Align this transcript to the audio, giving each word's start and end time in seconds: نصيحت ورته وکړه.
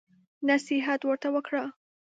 نصيحت 0.47 1.01
ورته 1.05 1.27
وکړه. 1.35 1.63